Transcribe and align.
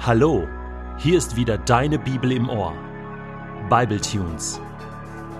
Hallo, 0.00 0.46
hier 0.96 1.18
ist 1.18 1.34
wieder 1.34 1.58
deine 1.58 1.98
Bibel 1.98 2.30
im 2.30 2.48
Ohr. 2.48 2.72
Bible 3.68 4.00
Tunes. 4.00 4.60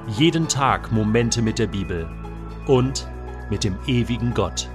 Jeden 0.09 0.49
Tag 0.49 0.91
Momente 0.91 1.41
mit 1.41 1.61
der 1.61 1.69
Bibel 1.69 2.11
und 2.67 3.09
mit 3.51 3.63
dem 3.63 3.79
ewigen 3.87 4.35
Gott. 4.35 4.69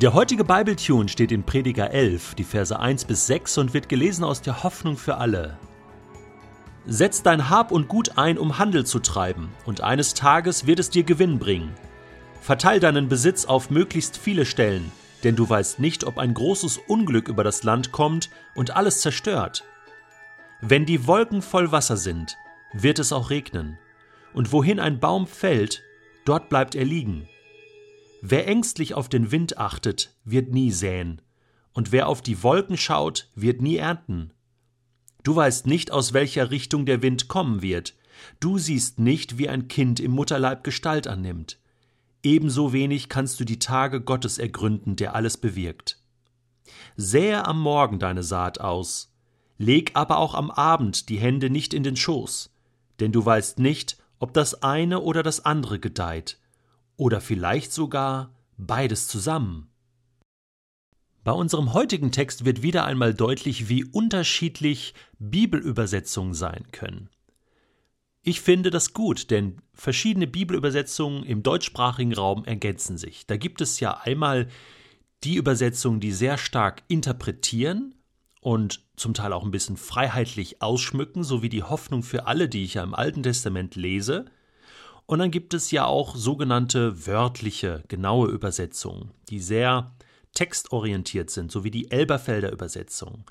Der 0.00 0.14
heutige 0.14 0.44
Bible 0.44 0.76
Tune 0.76 1.10
steht 1.10 1.30
in 1.30 1.42
Prediger 1.42 1.90
11, 1.90 2.36
die 2.36 2.44
Verse 2.44 2.76
1 2.76 3.04
bis 3.04 3.26
6 3.26 3.58
und 3.58 3.74
wird 3.74 3.90
gelesen 3.90 4.24
aus 4.24 4.40
der 4.40 4.62
Hoffnung 4.62 4.96
für 4.96 5.18
alle. 5.18 5.58
Setz 6.86 7.22
dein 7.22 7.50
Hab 7.50 7.70
und 7.70 7.86
Gut 7.86 8.16
ein, 8.16 8.38
um 8.38 8.58
Handel 8.58 8.86
zu 8.86 9.00
treiben, 9.00 9.50
und 9.66 9.82
eines 9.82 10.14
Tages 10.14 10.66
wird 10.66 10.80
es 10.80 10.88
dir 10.88 11.02
Gewinn 11.04 11.38
bringen. 11.38 11.74
Verteil 12.40 12.80
deinen 12.80 13.10
Besitz 13.10 13.44
auf 13.44 13.68
möglichst 13.68 14.16
viele 14.16 14.46
Stellen, 14.46 14.90
denn 15.24 15.36
du 15.36 15.48
weißt 15.48 15.80
nicht, 15.80 16.04
ob 16.04 16.18
ein 16.18 16.34
großes 16.34 16.78
Unglück 16.86 17.28
über 17.28 17.44
das 17.44 17.62
Land 17.62 17.92
kommt 17.92 18.30
und 18.54 18.76
alles 18.76 19.00
zerstört. 19.00 19.64
Wenn 20.60 20.86
die 20.86 21.06
Wolken 21.06 21.42
voll 21.42 21.72
Wasser 21.72 21.96
sind, 21.96 22.36
wird 22.72 22.98
es 22.98 23.12
auch 23.12 23.30
regnen, 23.30 23.78
und 24.34 24.52
wohin 24.52 24.80
ein 24.80 25.00
Baum 25.00 25.26
fällt, 25.26 25.82
dort 26.24 26.48
bleibt 26.48 26.74
er 26.74 26.84
liegen. 26.84 27.28
Wer 28.20 28.46
ängstlich 28.46 28.94
auf 28.94 29.08
den 29.08 29.30
Wind 29.30 29.58
achtet, 29.58 30.14
wird 30.24 30.50
nie 30.50 30.70
säen, 30.70 31.22
und 31.72 31.92
wer 31.92 32.08
auf 32.08 32.22
die 32.22 32.42
Wolken 32.42 32.76
schaut, 32.76 33.30
wird 33.34 33.62
nie 33.62 33.76
ernten. 33.76 34.32
Du 35.22 35.34
weißt 35.34 35.66
nicht, 35.66 35.90
aus 35.90 36.12
welcher 36.12 36.50
Richtung 36.50 36.86
der 36.86 37.02
Wind 37.02 37.28
kommen 37.28 37.62
wird, 37.62 37.94
du 38.40 38.58
siehst 38.58 38.98
nicht, 38.98 39.38
wie 39.38 39.48
ein 39.48 39.68
Kind 39.68 40.00
im 40.00 40.10
Mutterleib 40.12 40.64
Gestalt 40.64 41.06
annimmt 41.06 41.58
ebenso 42.22 42.72
wenig 42.72 43.08
kannst 43.08 43.40
du 43.40 43.44
die 43.44 43.58
Tage 43.58 44.00
Gottes 44.00 44.38
ergründen, 44.38 44.96
der 44.96 45.14
alles 45.14 45.36
bewirkt. 45.36 46.02
Sähe 46.96 47.46
am 47.46 47.60
Morgen 47.60 47.98
deine 47.98 48.22
Saat 48.22 48.60
aus, 48.60 49.14
leg 49.56 49.92
aber 49.94 50.18
auch 50.18 50.34
am 50.34 50.50
Abend 50.50 51.08
die 51.08 51.18
Hände 51.18 51.50
nicht 51.50 51.74
in 51.74 51.82
den 51.82 51.96
Schoß, 51.96 52.50
denn 53.00 53.12
du 53.12 53.24
weißt 53.24 53.58
nicht, 53.58 53.98
ob 54.18 54.34
das 54.34 54.62
eine 54.62 55.00
oder 55.00 55.22
das 55.22 55.44
andere 55.44 55.78
gedeiht, 55.78 56.38
oder 56.96 57.20
vielleicht 57.20 57.72
sogar 57.72 58.34
beides 58.56 59.06
zusammen. 59.06 59.68
Bei 61.24 61.32
unserem 61.32 61.72
heutigen 61.72 62.10
Text 62.10 62.44
wird 62.44 62.62
wieder 62.62 62.84
einmal 62.84 63.14
deutlich, 63.14 63.68
wie 63.68 63.84
unterschiedlich 63.84 64.94
Bibelübersetzungen 65.18 66.34
sein 66.34 66.64
können. 66.72 67.10
Ich 68.28 68.42
finde 68.42 68.68
das 68.68 68.92
gut, 68.92 69.30
denn 69.30 69.56
verschiedene 69.72 70.26
Bibelübersetzungen 70.26 71.24
im 71.24 71.42
deutschsprachigen 71.42 72.12
Raum 72.12 72.44
ergänzen 72.44 72.98
sich. 72.98 73.26
Da 73.26 73.38
gibt 73.38 73.62
es 73.62 73.80
ja 73.80 74.02
einmal 74.02 74.48
die 75.24 75.36
Übersetzungen, 75.36 75.98
die 75.98 76.12
sehr 76.12 76.36
stark 76.36 76.82
interpretieren 76.88 77.94
und 78.42 78.82
zum 78.96 79.14
Teil 79.14 79.32
auch 79.32 79.44
ein 79.44 79.50
bisschen 79.50 79.78
freiheitlich 79.78 80.60
ausschmücken, 80.60 81.24
so 81.24 81.42
wie 81.42 81.48
die 81.48 81.62
Hoffnung 81.62 82.02
für 82.02 82.26
alle, 82.26 82.50
die 82.50 82.64
ich 82.64 82.74
ja 82.74 82.82
im 82.82 82.94
Alten 82.94 83.22
Testament 83.22 83.76
lese. 83.76 84.26
Und 85.06 85.20
dann 85.20 85.30
gibt 85.30 85.54
es 85.54 85.70
ja 85.70 85.86
auch 85.86 86.14
sogenannte 86.14 87.06
wörtliche, 87.06 87.82
genaue 87.88 88.28
Übersetzungen, 88.28 89.10
die 89.30 89.40
sehr 89.40 89.96
textorientiert 90.34 91.30
sind, 91.30 91.50
so 91.50 91.64
wie 91.64 91.70
die 91.70 91.90
Elberfelder 91.90 92.52
Übersetzung. 92.52 93.24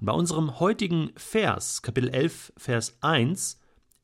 Und 0.00 0.06
bei 0.06 0.12
unserem 0.12 0.58
heutigen 0.58 1.12
Vers, 1.14 1.82
Kapitel 1.82 2.08
11, 2.08 2.52
Vers 2.56 2.96
1, 3.00 3.59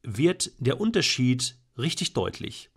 wird 0.07 0.53
der 0.59 0.81
Unterschied 0.81 1.57
richtig 1.77 2.15
deutlich. 2.15 2.71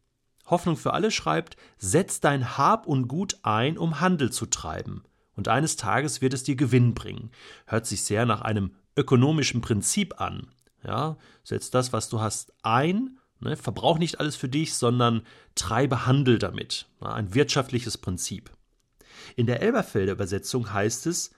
Hoffnung 0.47 0.75
für 0.75 0.93
alle 0.93 1.11
schreibt, 1.11 1.55
setz 1.77 2.19
dein 2.19 2.57
Hab 2.57 2.87
und 2.87 3.07
Gut 3.07 3.37
ein, 3.43 3.77
um 3.77 3.99
Handel 3.99 4.31
zu 4.31 4.47
treiben, 4.47 5.03
und 5.35 5.47
eines 5.47 5.77
Tages 5.77 6.21
wird 6.21 6.33
es 6.33 6.43
dir 6.43 6.55
Gewinn 6.55 6.93
bringen. 6.93 7.31
Hört 7.65 7.85
sich 7.85 8.03
sehr 8.03 8.25
nach 8.25 8.41
einem 8.41 8.71
ökonomischen 8.97 9.61
Prinzip 9.61 10.19
an. 10.19 10.47
Ja, 10.83 11.17
setz 11.43 11.69
das, 11.71 11.93
was 11.93 12.09
du 12.09 12.19
hast, 12.19 12.51
ein, 12.63 13.19
ne, 13.39 13.55
verbrauch 13.55 13.99
nicht 13.99 14.19
alles 14.19 14.35
für 14.35 14.49
dich, 14.49 14.73
sondern 14.73 15.21
treibe 15.55 16.05
Handel 16.05 16.39
damit. 16.39 16.87
Ja, 17.01 17.13
ein 17.13 17.33
wirtschaftliches 17.33 17.97
Prinzip. 17.97 18.51
In 19.35 19.45
der 19.45 19.61
Elberfelder 19.61 20.13
Übersetzung 20.13 20.73
heißt 20.73 21.05
es, 21.07 21.31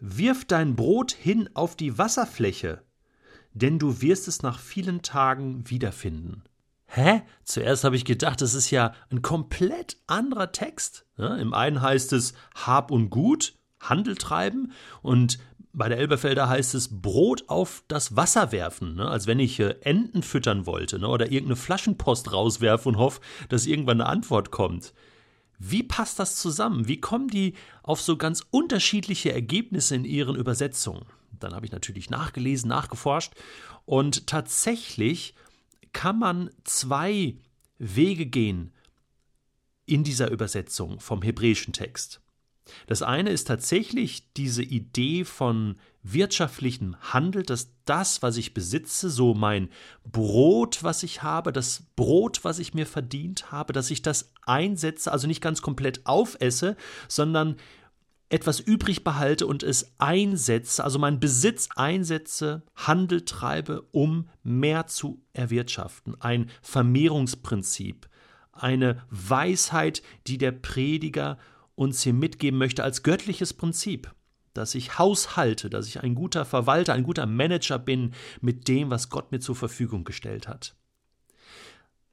wirf 0.00 0.44
dein 0.44 0.74
Brot 0.74 1.12
hin 1.12 1.48
auf 1.54 1.76
die 1.76 1.96
Wasserfläche, 1.96 2.82
denn 3.54 3.78
du 3.78 4.00
wirst 4.00 4.28
es 4.28 4.42
nach 4.42 4.58
vielen 4.58 5.02
Tagen 5.02 5.68
wiederfinden. 5.68 6.42
Hä? 6.86 7.22
Zuerst 7.44 7.84
habe 7.84 7.96
ich 7.96 8.04
gedacht, 8.04 8.42
das 8.42 8.54
ist 8.54 8.70
ja 8.70 8.92
ein 9.10 9.22
komplett 9.22 9.96
anderer 10.06 10.52
Text. 10.52 11.06
Ja, 11.16 11.36
Im 11.36 11.54
einen 11.54 11.80
heißt 11.80 12.12
es 12.12 12.34
Hab 12.54 12.90
und 12.90 13.08
Gut, 13.08 13.54
Handel 13.80 14.14
treiben 14.16 14.72
und 15.00 15.38
bei 15.72 15.88
der 15.88 15.98
Elberfelder 15.98 16.48
heißt 16.48 16.74
es 16.74 17.00
Brot 17.00 17.44
auf 17.48 17.82
das 17.88 18.14
Wasser 18.14 18.52
werfen, 18.52 18.96
ne? 18.96 19.08
als 19.08 19.26
wenn 19.26 19.40
ich 19.40 19.58
äh, 19.58 19.76
Enten 19.80 20.22
füttern 20.22 20.66
wollte 20.66 20.98
ne? 20.98 21.08
oder 21.08 21.26
irgendeine 21.32 21.56
Flaschenpost 21.56 22.32
rauswerfe 22.32 22.88
und 22.88 22.98
hoffe, 22.98 23.20
dass 23.48 23.66
irgendwann 23.66 24.02
eine 24.02 24.10
Antwort 24.10 24.50
kommt. 24.50 24.92
Wie 25.58 25.82
passt 25.82 26.18
das 26.18 26.36
zusammen? 26.36 26.88
Wie 26.88 27.00
kommen 27.00 27.28
die 27.28 27.54
auf 27.82 28.02
so 28.02 28.16
ganz 28.16 28.44
unterschiedliche 28.50 29.32
Ergebnisse 29.32 29.94
in 29.94 30.04
ihren 30.04 30.36
Übersetzungen? 30.36 31.06
Dann 31.42 31.54
habe 31.54 31.66
ich 31.66 31.72
natürlich 31.72 32.10
nachgelesen, 32.10 32.68
nachgeforscht 32.68 33.32
und 33.84 34.26
tatsächlich 34.26 35.34
kann 35.92 36.18
man 36.18 36.50
zwei 36.64 37.36
Wege 37.78 38.26
gehen 38.26 38.72
in 39.86 40.04
dieser 40.04 40.30
Übersetzung 40.30 41.00
vom 41.00 41.22
hebräischen 41.22 41.72
Text. 41.72 42.20
Das 42.86 43.02
eine 43.02 43.30
ist 43.30 43.48
tatsächlich 43.48 44.32
diese 44.34 44.62
Idee 44.62 45.24
von 45.24 45.76
wirtschaftlichem 46.02 46.96
Handel, 47.00 47.42
dass 47.42 47.70
das, 47.84 48.22
was 48.22 48.36
ich 48.36 48.54
besitze, 48.54 49.10
so 49.10 49.34
mein 49.34 49.68
Brot, 50.04 50.82
was 50.82 51.02
ich 51.02 51.22
habe, 51.22 51.52
das 51.52 51.84
Brot, 51.96 52.44
was 52.44 52.58
ich 52.58 52.74
mir 52.74 52.86
verdient 52.86 53.52
habe, 53.52 53.72
dass 53.72 53.90
ich 53.90 54.02
das 54.02 54.32
einsetze, 54.42 55.12
also 55.12 55.26
nicht 55.26 55.40
ganz 55.40 55.62
komplett 55.62 56.06
aufesse, 56.06 56.76
sondern 57.08 57.56
etwas 58.32 58.60
übrig 58.60 59.04
behalte 59.04 59.46
und 59.46 59.62
es 59.62 59.94
einsetze, 59.98 60.82
also 60.82 60.98
meinen 60.98 61.20
Besitz 61.20 61.68
einsetze, 61.76 62.62
Handel 62.74 63.26
treibe, 63.26 63.82
um 63.92 64.30
mehr 64.42 64.86
zu 64.86 65.22
erwirtschaften. 65.34 66.18
Ein 66.18 66.50
Vermehrungsprinzip, 66.62 68.08
eine 68.50 69.02
Weisheit, 69.10 70.02
die 70.26 70.38
der 70.38 70.52
Prediger 70.52 71.36
uns 71.74 72.02
hier 72.02 72.14
mitgeben 72.14 72.58
möchte 72.58 72.82
als 72.82 73.02
göttliches 73.02 73.52
Prinzip, 73.52 74.14
dass 74.54 74.74
ich 74.74 74.98
haushalte, 74.98 75.68
dass 75.68 75.86
ich 75.86 76.02
ein 76.02 76.14
guter 76.14 76.46
Verwalter, 76.46 76.94
ein 76.94 77.04
guter 77.04 77.26
Manager 77.26 77.78
bin 77.78 78.14
mit 78.40 78.66
dem, 78.66 78.88
was 78.88 79.10
Gott 79.10 79.30
mir 79.30 79.40
zur 79.40 79.56
Verfügung 79.56 80.04
gestellt 80.04 80.48
hat. 80.48 80.74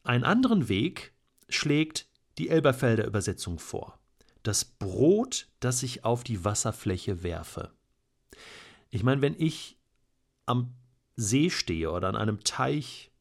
Einen 0.04 0.26
anderen 0.26 0.68
Weg 0.68 1.14
schlägt 1.48 2.10
die 2.38 2.50
Elberfelder 2.50 3.06
Übersetzung 3.06 3.58
vor 3.58 3.99
das 4.50 4.66
Brot, 4.66 5.48
das 5.60 5.84
ich 5.84 6.04
auf 6.04 6.24
die 6.24 6.44
Wasserfläche 6.44 7.22
werfe. 7.22 7.70
Ich 8.90 9.04
meine, 9.04 9.22
wenn 9.22 9.36
ich 9.38 9.78
am 10.48 10.74
See 11.16 11.52
stehe 11.52 11.92
oder 11.92 12.08
an 12.08 12.16
einem 12.16 12.44
Teich 12.44 13.12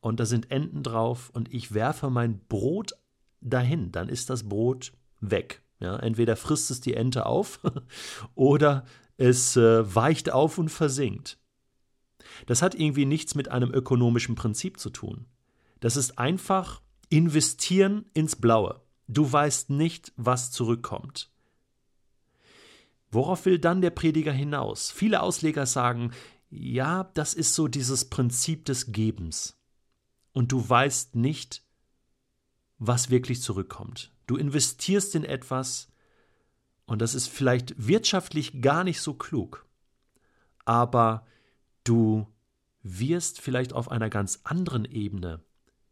und 0.00 0.20
da 0.20 0.26
sind 0.26 0.50
Enten 0.50 0.82
drauf 0.82 1.30
und 1.30 1.50
ich 1.54 1.72
werfe 1.72 2.10
mein 2.10 2.40
Brot 2.40 2.92
dahin, 3.40 3.90
dann 3.90 4.10
ist 4.10 4.28
das 4.28 4.50
Brot 4.50 4.92
weg. 5.20 5.62
Ja, 5.78 5.96
entweder 5.96 6.36
frisst 6.36 6.70
es 6.70 6.82
die 6.82 6.92
Ente 6.92 7.24
auf 7.24 7.60
oder 8.34 8.84
es 9.16 9.56
äh, 9.56 9.94
weicht 9.94 10.30
auf 10.30 10.58
und 10.58 10.68
versinkt. 10.68 11.38
Das 12.44 12.60
hat 12.60 12.74
irgendwie 12.74 13.06
nichts 13.06 13.34
mit 13.34 13.48
einem 13.48 13.72
ökonomischen 13.72 14.34
Prinzip 14.34 14.78
zu 14.78 14.90
tun. 14.90 15.24
Das 15.80 15.96
ist 15.96 16.18
einfach 16.18 16.82
investieren 17.08 18.04
ins 18.12 18.36
Blaue. 18.36 18.82
Du 19.12 19.30
weißt 19.30 19.70
nicht, 19.70 20.12
was 20.16 20.52
zurückkommt. 20.52 21.30
Worauf 23.10 23.44
will 23.44 23.58
dann 23.58 23.80
der 23.80 23.90
Prediger 23.90 24.32
hinaus? 24.32 24.92
Viele 24.92 25.20
Ausleger 25.20 25.66
sagen, 25.66 26.12
ja, 26.48 27.10
das 27.14 27.34
ist 27.34 27.56
so 27.56 27.66
dieses 27.66 28.04
Prinzip 28.04 28.64
des 28.66 28.92
Gebens. 28.92 29.58
Und 30.32 30.52
du 30.52 30.68
weißt 30.68 31.16
nicht, 31.16 31.64
was 32.78 33.10
wirklich 33.10 33.42
zurückkommt. 33.42 34.12
Du 34.28 34.36
investierst 34.36 35.16
in 35.16 35.24
etwas 35.24 35.88
und 36.86 37.02
das 37.02 37.16
ist 37.16 37.26
vielleicht 37.26 37.74
wirtschaftlich 37.84 38.62
gar 38.62 38.84
nicht 38.84 39.00
so 39.00 39.14
klug. 39.14 39.66
Aber 40.64 41.26
du 41.82 42.28
wirst 42.84 43.40
vielleicht 43.40 43.72
auf 43.72 43.90
einer 43.90 44.08
ganz 44.08 44.38
anderen 44.44 44.84
Ebene 44.84 45.42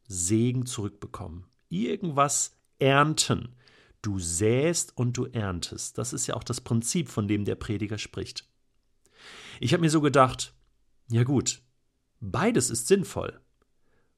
Segen 0.06 0.66
zurückbekommen. 0.66 1.46
Irgendwas 1.68 2.57
ernten. 2.78 3.54
Du 4.02 4.18
säst 4.18 4.96
und 4.96 5.16
du 5.16 5.26
erntest. 5.26 5.98
Das 5.98 6.12
ist 6.12 6.26
ja 6.26 6.34
auch 6.34 6.44
das 6.44 6.60
Prinzip, 6.60 7.08
von 7.08 7.26
dem 7.26 7.44
der 7.44 7.56
Prediger 7.56 7.98
spricht. 7.98 8.48
Ich 9.60 9.72
habe 9.72 9.80
mir 9.80 9.90
so 9.90 10.00
gedacht, 10.00 10.54
ja 11.10 11.24
gut, 11.24 11.62
beides 12.20 12.70
ist 12.70 12.86
sinnvoll. 12.86 13.40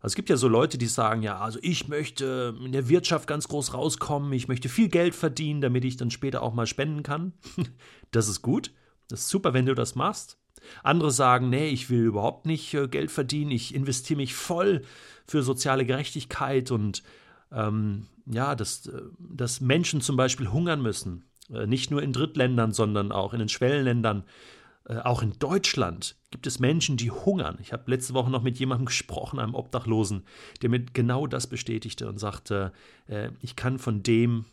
Also 0.01 0.13
es 0.13 0.15
gibt 0.15 0.31
ja 0.31 0.37
so 0.37 0.49
Leute, 0.49 0.79
die 0.79 0.87
sagen, 0.87 1.23
ja, 1.23 1.39
also 1.39 1.59
ich 1.63 1.89
möchte 1.89 2.57
in 2.65 2.73
der 2.73 2.89
Wirtschaft 2.89 3.27
ganz 3.27 3.49
groß 3.49 3.75
rauskommen, 3.75 4.33
ich 4.33 4.49
möchte 4.49 4.71
viel 4.71 4.89
Geld 4.89 5.15
verdienen, 5.15 5.61
damit 5.61 5.85
ich 5.85 5.99
dann 5.99 6.11
später 6.11 6.43
auch 6.43 6.55
mal 6.55 6.67
spenden 6.67 7.03
kann. 7.03 7.33
Das 8.13 8.27
ist 8.27 8.43
gut, 8.43 8.73
das 9.07 9.21
ist 9.21 9.29
super, 9.29 9.55
wenn 9.55 9.67
du 9.67 9.75
das 9.77 9.95
machst. 9.95 10.37
Andere 10.83 11.13
sagen, 11.13 11.49
nee, 11.49 11.69
ich 11.69 11.91
will 11.91 12.03
überhaupt 12.03 12.45
nicht 12.45 12.75
äh, 12.75 12.89
Geld 12.89 13.13
verdienen, 13.13 13.53
ich 13.53 13.73
investiere 13.73 14.17
mich 14.17 14.35
voll 14.35 14.83
für 15.29 15.45
soziale 15.45 15.87
Gerechtigkeit 15.87 16.73
und 16.73 17.05
ähm, 17.53 18.09
ja, 18.33 18.55
dass, 18.55 18.87
äh, 18.87 19.03
dass 19.19 19.61
Menschen 19.61 20.01
zum 20.01 20.17
Beispiel 20.17 20.51
hungern 20.51 20.83
müssen. 20.83 21.25
Äh, 21.53 21.67
nicht 21.67 21.91
nur 21.91 22.03
in 22.03 22.13
Drittländern, 22.13 22.73
sondern 22.73 23.13
auch 23.13 23.33
in 23.33 23.41
den 23.41 23.49
Schwellenländern. 23.49 24.25
Äh, 24.85 24.99
auch 24.99 25.23
in 25.23 25.39
Deutschland 25.39 26.17
gibt 26.31 26.47
es 26.47 26.61
Menschen, 26.61 26.97
die 26.97 27.11
hungern. 27.11 27.59
Ich 27.61 27.73
habe 27.73 27.91
letzte 27.91 28.15
Woche 28.15 28.31
noch 28.31 28.43
mit 28.43 28.59
jemandem 28.59 28.87
gesprochen, 28.87 29.41
einem 29.41 29.55
Obdachlosen, 29.55 30.25
der 30.63 30.71
mir 30.71 30.81
genau 30.81 31.27
das 31.27 31.49
bestätigte 31.49 32.09
und 32.09 32.19
sagte, 32.19 32.73
ich 33.41 33.57
kann 33.57 33.81
von 33.81 34.05
dem, 34.05 34.45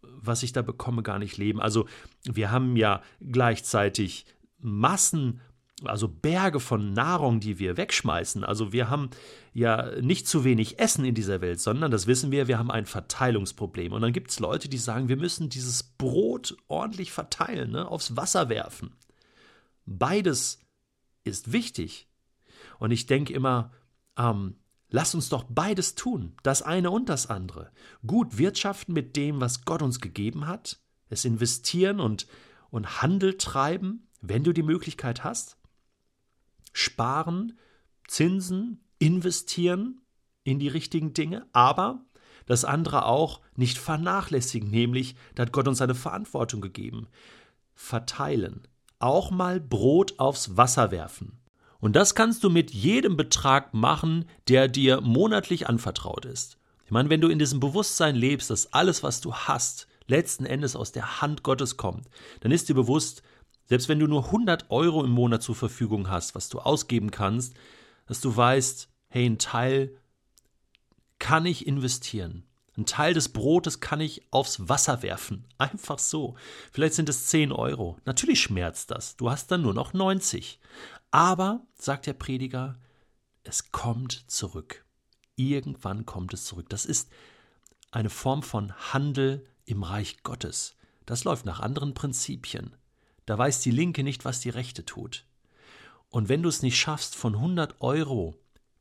was 0.00 0.42
ich 0.42 0.54
da 0.54 0.62
bekomme, 0.62 1.02
gar 1.02 1.18
nicht 1.18 1.36
leben. 1.36 1.60
Also 1.60 1.86
wir 2.24 2.50
haben 2.50 2.74
ja 2.76 3.02
gleichzeitig 3.20 4.24
Massen 4.58 5.42
also 5.84 6.08
Berge 6.08 6.58
von 6.58 6.94
Nahrung, 6.94 7.40
die 7.40 7.58
wir 7.58 7.76
wegschmeißen. 7.76 8.44
Also 8.44 8.72
wir 8.72 8.88
haben 8.88 9.10
ja 9.52 10.00
nicht 10.00 10.26
zu 10.26 10.42
wenig 10.44 10.78
Essen 10.78 11.04
in 11.04 11.14
dieser 11.14 11.40
Welt, 11.42 11.60
sondern 11.60 11.90
das 11.90 12.06
wissen 12.06 12.30
wir, 12.30 12.48
wir 12.48 12.58
haben 12.58 12.70
ein 12.70 12.86
Verteilungsproblem. 12.86 13.92
Und 13.92 14.00
dann 14.00 14.12
gibt 14.12 14.30
es 14.30 14.40
Leute, 14.40 14.68
die 14.68 14.78
sagen, 14.78 15.08
wir 15.08 15.18
müssen 15.18 15.50
dieses 15.50 15.82
Brot 15.82 16.56
ordentlich 16.68 17.12
verteilen, 17.12 17.72
ne, 17.72 17.88
aufs 17.88 18.16
Wasser 18.16 18.48
werfen. 18.48 18.94
Beides 19.84 20.60
ist 21.24 21.52
wichtig. 21.52 22.08
Und 22.78 22.90
ich 22.90 23.06
denke 23.06 23.34
immer, 23.34 23.70
ähm, 24.16 24.56
lass 24.88 25.14
uns 25.14 25.28
doch 25.28 25.44
beides 25.44 25.94
tun, 25.94 26.36
das 26.42 26.62
eine 26.62 26.90
und 26.90 27.10
das 27.10 27.28
andere. 27.28 27.70
Gut 28.06 28.38
wirtschaften 28.38 28.94
mit 28.94 29.14
dem, 29.14 29.40
was 29.42 29.66
Gott 29.66 29.82
uns 29.82 30.00
gegeben 30.00 30.46
hat, 30.46 30.80
es 31.10 31.26
investieren 31.26 32.00
und, 32.00 32.26
und 32.70 33.02
Handel 33.02 33.36
treiben, 33.36 34.08
wenn 34.22 34.42
du 34.42 34.52
die 34.52 34.62
Möglichkeit 34.62 35.22
hast 35.22 35.55
sparen, 36.76 37.58
Zinsen, 38.06 38.84
investieren 38.98 40.02
in 40.44 40.58
die 40.58 40.68
richtigen 40.68 41.14
Dinge, 41.14 41.46
aber 41.52 42.04
das 42.44 42.66
andere 42.66 43.06
auch 43.06 43.40
nicht 43.56 43.78
vernachlässigen, 43.78 44.70
nämlich, 44.70 45.16
da 45.34 45.42
hat 45.42 45.52
Gott 45.52 45.68
uns 45.68 45.80
eine 45.80 45.94
Verantwortung 45.94 46.60
gegeben. 46.60 47.08
Verteilen. 47.74 48.68
Auch 48.98 49.30
mal 49.30 49.58
Brot 49.58 50.18
aufs 50.18 50.58
Wasser 50.58 50.90
werfen. 50.90 51.40
Und 51.80 51.96
das 51.96 52.14
kannst 52.14 52.44
du 52.44 52.50
mit 52.50 52.72
jedem 52.72 53.16
Betrag 53.16 53.72
machen, 53.72 54.26
der 54.48 54.68
dir 54.68 55.00
monatlich 55.00 55.68
anvertraut 55.68 56.26
ist. 56.26 56.58
Ich 56.84 56.90
meine, 56.90 57.08
wenn 57.08 57.22
du 57.22 57.28
in 57.28 57.38
diesem 57.38 57.58
Bewusstsein 57.58 58.14
lebst, 58.14 58.50
dass 58.50 58.72
alles, 58.74 59.02
was 59.02 59.22
du 59.22 59.34
hast, 59.34 59.88
letzten 60.06 60.44
Endes 60.44 60.76
aus 60.76 60.92
der 60.92 61.22
Hand 61.22 61.42
Gottes 61.42 61.78
kommt, 61.78 62.08
dann 62.40 62.52
ist 62.52 62.68
dir 62.68 62.74
bewusst, 62.74 63.22
selbst 63.66 63.88
wenn 63.88 63.98
du 63.98 64.06
nur 64.06 64.26
100 64.26 64.70
Euro 64.70 65.04
im 65.04 65.10
Monat 65.10 65.42
zur 65.42 65.54
Verfügung 65.54 66.08
hast, 66.08 66.34
was 66.34 66.48
du 66.48 66.60
ausgeben 66.60 67.10
kannst, 67.10 67.54
dass 68.06 68.20
du 68.20 68.34
weißt, 68.34 68.88
hey, 69.08 69.26
ein 69.26 69.38
Teil 69.38 69.96
kann 71.18 71.46
ich 71.46 71.66
investieren. 71.66 72.44
Ein 72.76 72.84
Teil 72.84 73.14
des 73.14 73.30
Brotes 73.30 73.80
kann 73.80 74.00
ich 74.00 74.22
aufs 74.30 74.68
Wasser 74.68 75.02
werfen. 75.02 75.46
Einfach 75.58 75.98
so. 75.98 76.36
Vielleicht 76.72 76.94
sind 76.94 77.08
es 77.08 77.26
10 77.26 77.52
Euro. 77.52 77.98
Natürlich 78.04 78.40
schmerzt 78.40 78.90
das. 78.90 79.16
Du 79.16 79.30
hast 79.30 79.50
dann 79.50 79.62
nur 79.62 79.74
noch 79.74 79.94
90. 79.94 80.60
Aber, 81.10 81.62
sagt 81.74 82.06
der 82.06 82.12
Prediger, 82.12 82.78
es 83.44 83.72
kommt 83.72 84.24
zurück. 84.30 84.84
Irgendwann 85.36 86.04
kommt 86.04 86.34
es 86.34 86.44
zurück. 86.44 86.68
Das 86.68 86.84
ist 86.84 87.10
eine 87.90 88.10
Form 88.10 88.42
von 88.42 88.72
Handel 88.92 89.46
im 89.64 89.82
Reich 89.82 90.22
Gottes. 90.22 90.76
Das 91.06 91.24
läuft 91.24 91.46
nach 91.46 91.60
anderen 91.60 91.94
Prinzipien. 91.94 92.76
Da 93.26 93.36
weiß 93.36 93.60
die 93.60 93.70
Linke 93.70 94.02
nicht, 94.02 94.24
was 94.24 94.40
die 94.40 94.50
Rechte 94.50 94.84
tut. 94.84 95.24
Und 96.08 96.28
wenn 96.28 96.42
du 96.42 96.48
es 96.48 96.62
nicht 96.62 96.78
schaffst, 96.78 97.14
von 97.14 97.34
100 97.34 97.80
Euro 97.80 98.38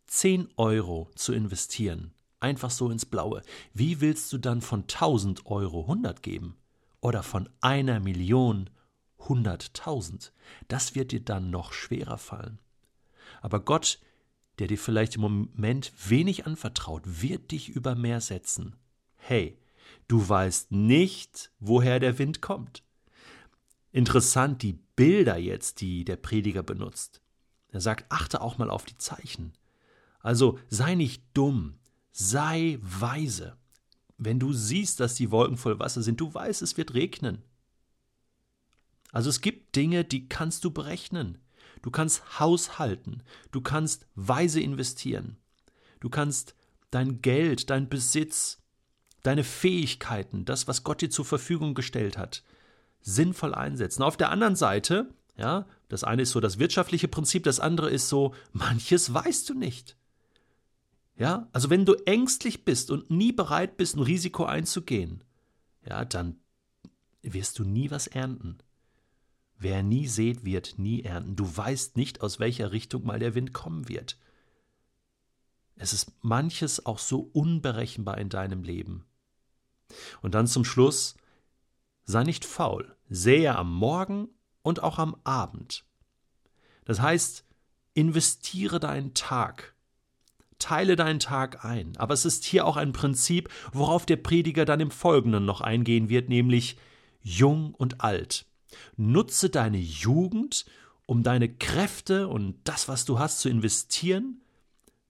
10 0.07 0.50
Euro 0.56 1.09
zu 1.15 1.33
investieren, 1.33 2.13
einfach 2.39 2.69
so 2.69 2.89
ins 2.92 3.06
Blaue, 3.06 3.42
wie 3.74 4.01
willst 4.01 4.31
du 4.31 4.38
dann 4.38 4.62
von 4.62 4.81
1000 4.81 5.47
Euro 5.47 5.81
100 5.81 6.21
geben? 6.21 6.56
Oder 7.01 7.24
von 7.24 7.50
einer 7.59 8.00
Million 8.00 8.69
100.000? 9.19 10.31
Das 10.68 10.95
wird 10.95 11.12
dir 11.12 11.21
dann 11.21 11.50
noch 11.50 11.74
schwerer 11.74 12.18
fallen. 12.18 12.59
Aber 13.42 13.59
Gott, 13.59 14.00
der 14.59 14.68
dir 14.68 14.77
vielleicht 14.77 15.15
im 15.15 15.21
Moment 15.21 15.92
wenig 16.07 16.45
anvertraut, 16.45 17.03
wird 17.06 17.51
dich 17.51 17.69
über 17.69 17.95
mehr 17.95 18.21
setzen. 18.21 18.75
Hey, 19.18 19.57
du 20.07 20.27
weißt 20.27 20.71
nicht, 20.71 21.51
woher 21.59 22.00
der 22.00 22.19
Wind 22.19 22.42
kommt. 22.42 22.85
Interessant 23.95 24.62
die 24.62 24.77
Bilder 24.97 25.38
jetzt, 25.38 25.80
die 25.80 26.03
der 26.03 26.18
Prediger 26.18 26.63
benutzt. 26.63 27.21
Er 27.69 27.80
sagt, 27.80 28.12
achte 28.12 28.42
auch 28.42 28.57
mal 28.57 28.69
auf 28.69 28.83
die 28.83 28.97
Zeichen. 28.97 29.53
Also 30.19 30.59
sei 30.68 30.95
nicht 30.95 31.24
dumm, 31.33 31.75
sei 32.12 32.77
weise. 32.81 33.56
Wenn 34.18 34.38
du 34.38 34.51
siehst, 34.51 35.00
dass 35.00 35.15
die 35.15 35.31
Wolken 35.31 35.56
voll 35.56 35.80
Wasser 35.80 36.01
sind, 36.01 36.19
du 36.19 36.33
weißt, 36.33 36.62
es 36.62 36.75
wird 36.75 36.94
regnen. 36.94 37.42
Also 39.13 39.30
es 39.30 39.39
gibt 39.39 39.77
Dinge, 39.77 40.03
die 40.03 40.27
kannst 40.27 40.65
du 40.65 40.71
berechnen. 40.71 41.38
Du 41.81 41.89
kannst 41.89 42.38
haushalten, 42.38 43.24
du 43.51 43.62
kannst 43.62 44.07
weise 44.15 44.59
investieren. 44.59 45.38
Du 46.01 46.09
kannst 46.09 46.53
dein 46.92 47.21
Geld, 47.21 47.69
dein 47.69 47.88
Besitz, 47.88 48.62
deine 49.24 49.45
Fähigkeiten, 49.45 50.44
das, 50.44 50.68
was 50.68 50.83
Gott 50.83 51.00
dir 51.00 51.09
zur 51.09 51.24
Verfügung 51.24 51.75
gestellt 51.75 52.18
hat, 52.18 52.44
sinnvoll 53.06 53.54
einsetzen. 53.54 54.04
Auf 54.04 54.18
der 54.18 54.31
anderen 54.31 54.56
Seite, 54.56 55.13
ja, 55.38 55.68
das 55.88 56.04
eine 56.04 56.24
ist 56.24 56.31
so 56.31 56.40
das 56.40 56.57
wirtschaftliche 56.60 57.07
Prinzip, 57.07 57.44
das 57.44 57.60
andere 57.60 57.90
ist 57.92 58.10
so, 58.10 58.34
manches 58.52 59.13
weißt 59.13 59.48
du 59.50 59.54
nicht. 59.54 59.96
Ja, 61.16 61.48
also 61.54 61.69
wenn 61.69 61.86
du 61.86 61.94
ängstlich 62.06 62.66
bist 62.66 62.92
und 62.92 63.10
nie 63.10 63.31
bereit 63.31 63.78
bist, 63.78 63.96
ein 63.96 64.02
Risiko 64.02 64.44
einzugehen, 64.46 65.24
ja, 65.88 66.04
dann 66.04 66.38
wirst 67.22 67.60
du 67.60 67.63
nie 67.63 67.92
was 67.92 68.07
ernten. 68.07 68.57
Wer 69.57 69.84
nie 69.84 70.07
sät, 70.07 70.44
wird 70.44 70.78
nie 70.78 71.04
ernten. 71.04 71.36
Du 71.36 71.56
weißt 71.56 71.96
nicht, 71.96 72.22
aus 72.22 72.40
welcher 72.40 72.72
Richtung 72.72 73.06
mal 73.06 73.19
der 73.19 73.36
Wind 73.36 73.54
kommen 73.54 73.88
wird. 73.88 74.18
Es 75.75 75.94
ist 75.94 76.12
manches 76.22 76.86
auch 76.86 77.00
so 77.00 77.30
unberechenbar 77.34 78.18
in 78.18 78.30
deinem 78.30 78.63
Leben. 78.63 79.06
Und 80.22 80.34
dann 80.34 80.48
zum 80.48 80.66
Schluss, 80.66 81.16
sei 82.04 82.24
nicht 82.24 82.45
faul, 82.45 82.94
sähe 83.09 83.56
am 83.56 83.74
Morgen 83.74 84.30
und 84.62 84.83
auch 84.83 85.00
am 85.00 85.16
Abend. 85.24 85.85
Das 86.85 87.02
heißt, 87.02 87.45
investiere 87.94 88.80
deinen 88.80 89.14
Tag, 89.14 89.76
teile 90.59 90.95
deinen 90.95 91.19
Tag 91.19 91.66
ein. 91.66 91.95
Aber 91.97 92.14
es 92.14 92.26
ist 92.26 92.44
hier 92.45 92.66
auch 92.66 92.78
ein 92.78 92.94
Prinzip, 92.94 93.50
worauf 93.71 94.06
der 94.06 94.18
Prediger 94.18 94.66
dann 94.66 94.80
im 94.80 94.92
Folgenden 94.92 95.45
noch 95.45 95.62
eingehen 95.62 96.09
wird, 96.09 96.30
nämlich 96.30 96.78
jung 97.21 97.74
und 97.74 98.02
alt. 98.02 98.45
Nutze 98.97 99.50
deine 99.50 99.78
Jugend, 99.78 100.66
um 101.06 101.24
deine 101.24 101.50
Kräfte 101.50 102.28
und 102.28 102.57
das, 102.64 102.88
was 102.88 103.06
du 103.06 103.19
hast, 103.19 103.40
zu 103.40 103.50
investieren 103.50 104.42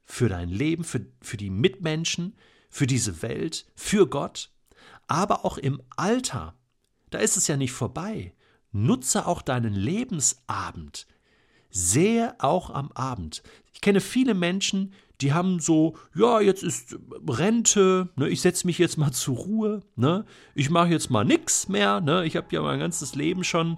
für 0.04 0.30
dein 0.30 0.50
Leben, 0.50 0.84
für, 0.84 1.06
für 1.22 1.38
die 1.38 1.50
Mitmenschen, 1.50 2.36
für 2.70 2.88
diese 2.88 3.22
Welt, 3.22 3.66
für 3.76 4.08
Gott, 4.08 4.52
aber 5.08 5.46
auch 5.46 5.58
im 5.58 5.82
Alter 5.96 6.56
da 7.16 7.22
ist 7.22 7.38
es 7.38 7.48
ja 7.48 7.56
nicht 7.56 7.72
vorbei. 7.72 8.34
Nutze 8.74 9.26
auch 9.26 9.42
deinen 9.42 9.74
Lebensabend. 9.74 11.08
Sehe 11.70 12.36
auch 12.40 12.70
am 12.70 12.92
Abend. 12.92 13.42
Ich 13.74 13.80
kenne 13.80 14.02
viele 14.02 14.34
Menschen, 14.34 14.92
die 15.22 15.32
haben 15.32 15.62
so, 15.62 15.96
ja, 16.14 16.42
jetzt 16.42 16.62
ist 16.62 16.98
Rente, 17.26 18.10
ne, 18.18 18.28
ich 18.28 18.42
setze 18.42 18.68
mich 18.68 18.80
jetzt 18.80 18.98
mal 18.98 19.14
zur 19.14 19.38
Ruhe, 19.38 19.82
ne, 19.96 20.26
ich 20.56 20.70
mache 20.70 20.90
jetzt 20.90 21.10
mal 21.10 21.24
nichts 21.24 21.70
mehr, 21.70 22.02
ne, 22.02 22.26
ich 22.26 22.36
habe 22.36 22.48
ja 22.52 22.62
mein 22.62 22.80
ganzes 22.80 23.16
Leben 23.16 23.46
schon 23.46 23.78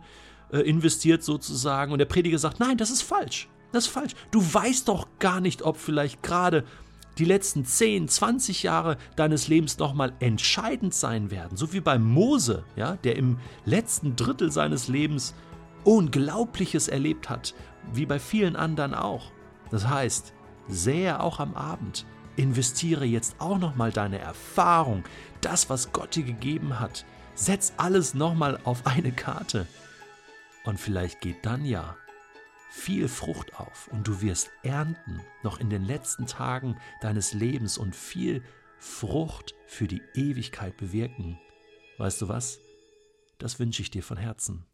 äh, 0.51 0.61
investiert 0.61 1.21
sozusagen. 1.23 1.91
Und 1.91 1.99
der 1.99 2.05
Prediger 2.05 2.39
sagt, 2.39 2.59
nein, 2.59 2.77
das 2.77 2.89
ist 2.89 3.03
falsch. 3.03 3.49
Das 3.71 3.85
ist 3.85 3.91
falsch. 3.91 4.15
Du 4.31 4.41
weißt 4.41 4.87
doch 4.87 5.07
gar 5.19 5.41
nicht, 5.41 5.61
ob 5.61 5.77
vielleicht 5.77 6.23
gerade 6.23 6.63
die 7.17 7.25
letzten 7.25 7.65
10, 7.65 8.07
20 8.07 8.63
Jahre 8.63 8.97
deines 9.15 9.47
Lebens 9.47 9.77
nochmal 9.77 10.13
entscheidend 10.19 10.93
sein 10.93 11.31
werden. 11.31 11.57
So 11.57 11.73
wie 11.73 11.81
bei 11.81 11.97
Mose, 11.97 12.63
ja, 12.75 12.95
der 12.97 13.15
im 13.15 13.39
letzten 13.65 14.15
Drittel 14.15 14.51
seines 14.51 14.87
Lebens 14.87 15.33
Unglaubliches 15.83 16.87
erlebt 16.87 17.29
hat, 17.29 17.53
wie 17.93 18.05
bei 18.05 18.19
vielen 18.19 18.55
anderen 18.55 18.93
auch. 18.93 19.31
Das 19.71 19.87
heißt, 19.87 20.33
sähe 20.67 21.21
auch 21.21 21.39
am 21.39 21.55
Abend, 21.55 22.05
investiere 22.35 23.05
jetzt 23.05 23.35
auch 23.39 23.57
nochmal 23.57 23.91
deine 23.91 24.19
Erfahrung, 24.19 25.03
das, 25.41 25.69
was 25.69 25.93
Gott 25.93 26.15
dir 26.15 26.23
gegeben 26.23 26.79
hat. 26.79 27.05
Setz 27.35 27.73
alles 27.77 28.13
nochmal 28.13 28.59
auf 28.63 28.85
eine 28.85 29.11
Karte. 29.11 29.67
Und 30.65 30.79
vielleicht 30.79 31.21
geht 31.21 31.45
dann 31.45 31.63
ja 31.63 31.95
viel 32.69 33.07
Frucht 33.07 33.59
auf 33.59 33.87
und 33.91 34.07
du 34.07 34.21
wirst 34.21 34.51
ernten, 34.63 35.21
noch 35.43 35.59
in 35.59 35.69
den 35.69 35.83
letzten 35.83 36.27
Tagen 36.27 36.77
deines 37.01 37.33
Lebens 37.33 37.77
und 37.77 37.95
viel 37.95 38.43
Frucht 38.79 39.55
für 39.65 39.87
die 39.87 40.01
Ewigkeit 40.13 40.77
bewirken. 40.77 41.39
Weißt 41.97 42.21
du 42.21 42.27
was? 42.27 42.59
Das 43.37 43.59
wünsche 43.59 43.81
ich 43.81 43.91
dir 43.91 44.03
von 44.03 44.17
Herzen. 44.17 44.65